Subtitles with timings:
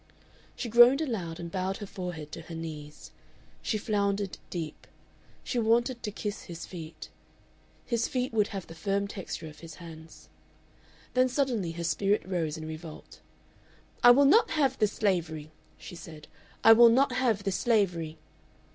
[0.55, 3.11] She groaned aloud and bowed her forehead to her knees.
[3.61, 4.87] She floundered deep.
[5.43, 7.09] She wanted to kiss his feet.
[7.85, 10.27] His feet would have the firm texture of his hands.
[11.13, 13.21] Then suddenly her spirit rose in revolt.
[14.03, 16.27] "I will not have this slavery," she said.
[16.63, 18.17] "I will not have this slavery."